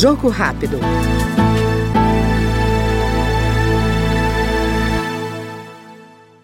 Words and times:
Jogo 0.00 0.30
rápido. 0.30 0.78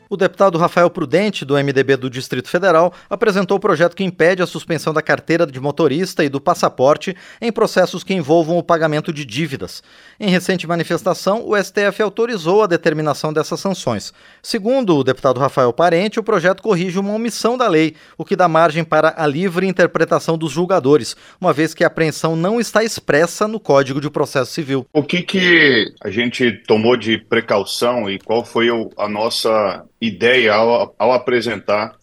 O 0.08 0.16
deputado 0.16 0.56
Rafael 0.56 0.88
Prudente, 0.88 1.44
do 1.44 1.54
MDB 1.54 1.96
do 1.96 2.08
Distrito 2.08 2.48
Federal, 2.48 2.92
apresentou 3.10 3.56
o 3.56 3.60
projeto 3.60 3.96
que 3.96 4.04
impede 4.04 4.40
a 4.40 4.46
suspensão 4.46 4.94
da 4.94 5.02
carteira 5.02 5.44
de 5.46 5.58
motorista 5.58 6.24
e 6.24 6.28
do 6.28 6.40
passaporte 6.40 7.16
em 7.40 7.50
processos 7.50 8.04
que 8.04 8.14
envolvam 8.14 8.56
o 8.56 8.62
pagamento 8.62 9.12
de 9.12 9.24
dívidas. 9.24 9.82
Em 10.20 10.30
recente 10.30 10.66
manifestação, 10.66 11.42
o 11.44 11.56
STF 11.56 12.02
autorizou 12.02 12.62
a 12.62 12.68
determinação 12.68 13.32
dessas 13.32 13.58
sanções. 13.58 14.12
Segundo 14.40 14.96
o 14.96 15.04
deputado 15.04 15.40
Rafael 15.40 15.72
Parente, 15.72 16.20
o 16.20 16.22
projeto 16.22 16.62
corrige 16.62 16.98
uma 16.98 17.12
omissão 17.12 17.58
da 17.58 17.66
lei, 17.66 17.96
o 18.16 18.24
que 18.24 18.36
dá 18.36 18.48
margem 18.48 18.84
para 18.84 19.14
a 19.16 19.26
livre 19.26 19.66
interpretação 19.66 20.38
dos 20.38 20.52
julgadores, 20.52 21.16
uma 21.40 21.52
vez 21.52 21.74
que 21.74 21.82
a 21.82 21.88
apreensão 21.88 22.36
não 22.36 22.60
está 22.60 22.84
expressa 22.84 23.48
no 23.48 23.58
Código 23.58 24.00
de 24.00 24.08
Processo 24.08 24.52
Civil. 24.52 24.86
O 24.92 25.02
que, 25.02 25.22
que 25.22 25.92
a 26.00 26.10
gente 26.10 26.52
tomou 26.66 26.96
de 26.96 27.18
precaução 27.18 28.08
e 28.08 28.18
qual 28.20 28.44
foi 28.44 28.68
a 28.96 29.08
nossa 29.08 29.84
ideia 30.06 30.54
ao, 30.54 30.94
ao 30.98 31.12
apresentar 31.12 31.96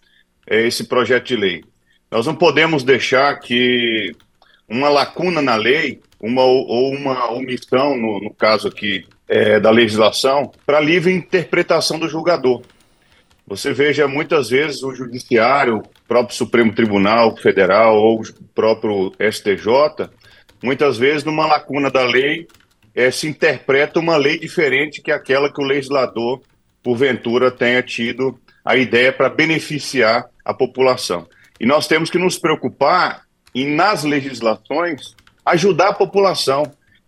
é, 0.47 0.65
esse 0.67 0.85
projeto 0.85 1.27
de 1.27 1.35
lei. 1.35 1.63
Nós 2.11 2.25
não 2.25 2.35
podemos 2.35 2.83
deixar 2.83 3.39
que 3.39 4.15
uma 4.67 4.89
lacuna 4.89 5.41
na 5.41 5.55
lei, 5.55 6.01
uma, 6.19 6.43
ou 6.43 6.91
uma 6.93 7.31
omissão, 7.31 7.97
no, 7.97 8.19
no 8.19 8.33
caso 8.33 8.67
aqui 8.67 9.05
é, 9.27 9.59
da 9.59 9.71
legislação, 9.71 10.51
para 10.65 10.79
livre 10.79 11.13
interpretação 11.13 11.97
do 11.97 12.07
julgador. 12.07 12.61
Você 13.45 13.73
veja 13.73 14.07
muitas 14.07 14.49
vezes 14.49 14.83
o 14.83 14.95
Judiciário, 14.95 15.79
o 15.79 15.83
próprio 16.07 16.35
Supremo 16.35 16.73
Tribunal 16.73 17.35
Federal 17.37 17.97
ou 17.97 18.21
o 18.21 18.43
próprio 18.55 19.11
STJ, 19.19 20.09
muitas 20.61 20.97
vezes 20.97 21.23
numa 21.23 21.45
lacuna 21.45 21.91
da 21.91 22.03
lei 22.03 22.47
é, 22.95 23.11
se 23.11 23.27
interpreta 23.27 23.99
uma 23.99 24.15
lei 24.15 24.39
diferente 24.39 25.01
que 25.01 25.11
aquela 25.11 25.51
que 25.51 25.61
o 25.61 25.65
legislador 25.65 26.41
porventura 26.83 27.49
tenha 27.49 27.81
tido 27.81 28.37
a 28.63 28.75
ideia 28.75 29.11
para 29.11 29.29
beneficiar 29.29 30.25
a 30.43 30.53
população. 30.53 31.27
E 31.59 31.65
nós 31.65 31.87
temos 31.87 32.09
que 32.09 32.17
nos 32.17 32.37
preocupar 32.37 33.23
em, 33.55 33.73
nas 33.73 34.03
legislações, 34.03 35.15
ajudar 35.45 35.89
a 35.89 35.93
população, 35.93 36.63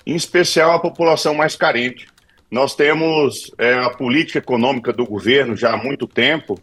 em 0.06 0.16
especial 0.16 0.72
a 0.72 0.80
população 0.80 1.34
mais 1.34 1.56
carente. 1.56 2.08
Nós 2.50 2.76
temos 2.76 3.52
é, 3.58 3.74
a 3.74 3.90
política 3.90 4.40
econômica 4.40 4.94
do 4.94 5.06
governo 5.06 5.56
já 5.56 5.74
há 5.74 5.78
muito 5.78 6.08
tempo 6.08 6.60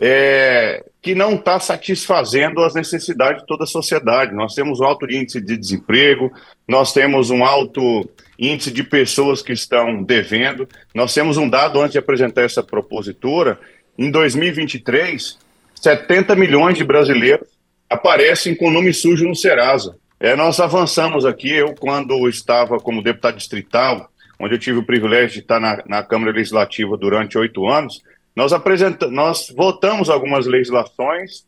é, 0.00 0.84
que 1.00 1.14
não 1.14 1.34
está 1.34 1.60
satisfazendo 1.60 2.62
as 2.62 2.74
necessidades 2.74 3.42
de 3.42 3.46
toda 3.46 3.64
a 3.64 3.66
sociedade. 3.66 4.34
Nós 4.34 4.54
temos 4.54 4.80
um 4.80 4.84
alto 4.84 5.10
índice 5.10 5.40
de 5.40 5.56
desemprego, 5.56 6.32
nós 6.66 6.92
temos 6.92 7.30
um 7.30 7.44
alto 7.44 8.08
índice 8.38 8.70
de 8.70 8.82
pessoas 8.82 9.42
que 9.42 9.52
estão 9.52 10.02
devendo. 10.02 10.68
Nós 10.94 11.14
temos 11.14 11.36
um 11.36 11.48
dado 11.48 11.80
antes 11.80 11.92
de 11.92 11.98
apresentar 11.98 12.42
essa 12.42 12.62
propositura: 12.62 13.58
em 13.98 14.10
2023, 14.10 15.38
70 15.74 16.34
milhões 16.34 16.76
de 16.76 16.84
brasileiros 16.84 17.48
aparecem 17.88 18.54
com 18.54 18.70
nome 18.70 18.92
sujo 18.92 19.26
no 19.26 19.36
Serasa. 19.36 19.96
É, 20.18 20.34
nós 20.34 20.58
avançamos 20.58 21.26
aqui, 21.26 21.50
eu, 21.50 21.74
quando 21.74 22.28
estava 22.28 22.78
como 22.78 23.02
deputado 23.02 23.36
distrital, 23.36 24.08
onde 24.40 24.54
eu 24.54 24.58
tive 24.58 24.78
o 24.78 24.86
privilégio 24.86 25.34
de 25.34 25.38
estar 25.40 25.60
na, 25.60 25.82
na 25.86 26.02
Câmara 26.02 26.32
Legislativa 26.32 26.96
durante 26.96 27.36
oito 27.36 27.68
anos, 27.68 28.02
nós, 28.34 28.52
apresentamos, 28.52 29.14
nós 29.14 29.52
votamos 29.56 30.10
algumas 30.10 30.46
legislações 30.46 31.44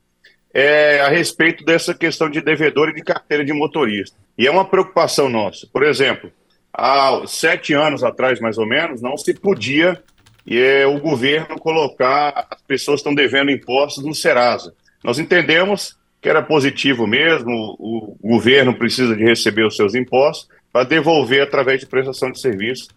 é, 0.54 1.00
a 1.00 1.08
respeito 1.08 1.64
dessa 1.64 1.94
questão 1.94 2.30
de 2.30 2.40
devedor 2.40 2.88
e 2.88 2.94
de 2.94 3.02
carteira 3.02 3.44
de 3.44 3.52
motorista. 3.52 4.16
E 4.38 4.46
é 4.46 4.50
uma 4.50 4.64
preocupação 4.64 5.28
nossa. 5.28 5.66
Por 5.72 5.82
exemplo, 5.82 6.30
há 6.72 7.22
sete 7.26 7.74
anos 7.74 8.04
atrás, 8.04 8.40
mais 8.40 8.56
ou 8.56 8.66
menos, 8.66 9.02
não 9.02 9.16
se 9.16 9.34
podia 9.34 10.02
e, 10.46 10.58
é, 10.58 10.86
o 10.86 11.00
governo 11.00 11.58
colocar 11.58 12.46
as 12.50 12.62
pessoas 12.62 13.00
estão 13.00 13.14
devendo 13.14 13.50
impostos 13.50 14.04
no 14.04 14.14
Serasa. 14.14 14.72
Nós 15.02 15.18
entendemos 15.18 15.96
que 16.22 16.28
era 16.28 16.42
positivo 16.42 17.06
mesmo, 17.06 17.76
o, 17.78 18.16
o 18.22 18.28
governo 18.28 18.74
precisa 18.74 19.14
de 19.14 19.24
receber 19.24 19.64
os 19.64 19.76
seus 19.76 19.94
impostos 19.94 20.48
para 20.72 20.84
devolver 20.84 21.42
através 21.42 21.80
de 21.80 21.86
prestação 21.86 22.30
de 22.30 22.40
serviço 22.40 22.88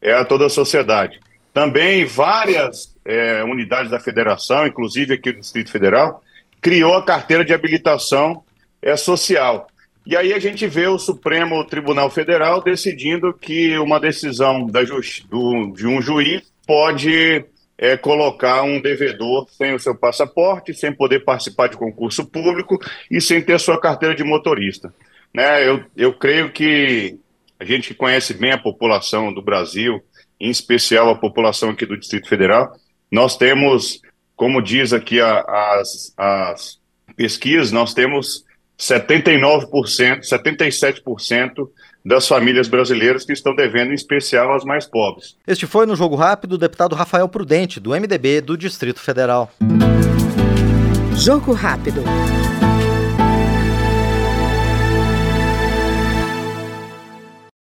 é, 0.00 0.12
a 0.12 0.24
toda 0.24 0.46
a 0.46 0.50
sociedade. 0.50 1.20
Também 1.54 2.04
várias 2.04 2.94
é, 3.04 3.44
unidades 3.44 3.88
da 3.88 4.00
federação, 4.00 4.66
inclusive 4.66 5.14
aqui 5.14 5.30
do 5.30 5.38
Distrito 5.38 5.70
Federal, 5.70 6.20
criou 6.60 6.94
a 6.94 7.04
carteira 7.04 7.44
de 7.44 7.54
habilitação 7.54 8.42
é, 8.82 8.96
social. 8.96 9.68
E 10.04 10.16
aí 10.16 10.34
a 10.34 10.38
gente 10.40 10.66
vê 10.66 10.88
o 10.88 10.98
Supremo 10.98 11.64
Tribunal 11.64 12.10
Federal 12.10 12.60
decidindo 12.60 13.32
que 13.32 13.78
uma 13.78 14.00
decisão 14.00 14.66
do, 14.66 15.72
de 15.72 15.86
um 15.86 16.02
juiz 16.02 16.42
pode 16.66 17.44
é, 17.78 17.96
colocar 17.96 18.62
um 18.62 18.80
devedor 18.80 19.46
sem 19.48 19.74
o 19.74 19.78
seu 19.78 19.94
passaporte, 19.94 20.74
sem 20.74 20.92
poder 20.92 21.20
participar 21.20 21.68
de 21.68 21.76
concurso 21.76 22.26
público 22.26 22.78
e 23.08 23.20
sem 23.20 23.40
ter 23.40 23.60
sua 23.60 23.80
carteira 23.80 24.14
de 24.14 24.24
motorista. 24.24 24.92
Né? 25.32 25.68
Eu, 25.68 25.84
eu 25.96 26.12
creio 26.12 26.50
que 26.50 27.16
a 27.60 27.64
gente 27.64 27.94
conhece 27.94 28.34
bem 28.34 28.50
a 28.50 28.58
população 28.58 29.32
do 29.32 29.40
Brasil, 29.40 30.02
em 30.44 30.50
especial 30.50 31.08
a 31.08 31.14
população 31.14 31.70
aqui 31.70 31.86
do 31.86 31.96
Distrito 31.96 32.28
Federal. 32.28 32.76
Nós 33.10 33.36
temos, 33.36 34.00
como 34.36 34.60
diz 34.60 34.92
aqui 34.92 35.18
a, 35.18 35.40
as, 35.40 36.12
as 36.16 36.78
pesquisas, 37.16 37.72
nós 37.72 37.94
temos 37.94 38.44
79%, 38.78 39.68
77% 40.20 41.68
das 42.04 42.28
famílias 42.28 42.68
brasileiras 42.68 43.24
que 43.24 43.32
estão 43.32 43.54
devendo, 43.54 43.92
em 43.92 43.94
especial 43.94 44.54
as 44.54 44.64
mais 44.64 44.86
pobres. 44.86 45.34
Este 45.46 45.66
foi 45.66 45.86
no 45.86 45.96
Jogo 45.96 46.14
Rápido 46.14 46.52
o 46.54 46.58
deputado 46.58 46.94
Rafael 46.94 47.26
Prudente, 47.26 47.80
do 47.80 47.90
MDB 47.90 48.42
do 48.42 48.58
Distrito 48.58 49.00
Federal. 49.00 49.50
Jogo 51.16 51.52
Rápido. 51.52 52.02